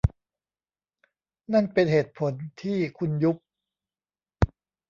[1.53, 3.37] นั่นเป็นเหตุผลที่คุณยุบ